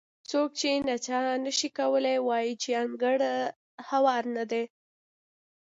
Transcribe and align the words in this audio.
څوک 0.29 0.49
چې 0.59 0.69
نڅا 0.87 1.19
نه 1.45 1.51
شي 1.57 1.69
کولی 1.79 2.17
وایي 2.27 2.53
چې 2.61 2.69
انګړ 2.83 3.17
هوار 3.89 4.23
نه 4.35 4.43
دی. 4.51 4.63